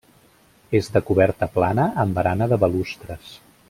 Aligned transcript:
És 0.79 0.89
de 0.95 1.03
coberta 1.11 1.49
plana 1.59 1.87
amb 2.05 2.19
barana 2.21 2.51
de 2.55 2.63
balustres. 2.67 3.35